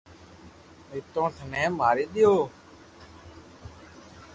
نيتوڻ 0.89 1.27
ٿني 1.37 1.63
ماري 1.79 2.03
دآئو 2.13 2.35